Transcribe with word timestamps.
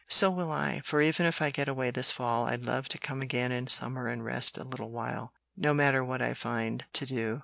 "So 0.07 0.31
will 0.31 0.51
I; 0.51 0.81
for 0.83 0.99
even 0.99 1.27
if 1.27 1.43
I 1.43 1.51
get 1.51 1.67
away 1.67 1.91
this 1.91 2.09
fall, 2.09 2.47
I'd 2.47 2.65
love 2.65 2.89
to 2.89 2.97
come 2.97 3.21
again 3.21 3.51
in 3.51 3.67
summer 3.67 4.07
and 4.07 4.25
rest 4.25 4.57
a 4.57 4.63
little 4.63 4.89
while, 4.89 5.31
no 5.55 5.75
matter 5.75 6.03
what 6.03 6.23
I 6.23 6.33
find 6.33 6.83
to 6.93 7.05
do." 7.05 7.39